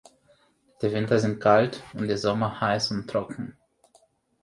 [0.81, 3.55] Die Winter sind kalt und die Sommer heiß und trocken.